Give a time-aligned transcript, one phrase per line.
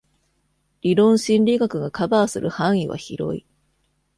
[0.81, 3.45] 理論心理学がカバーする範囲は広い。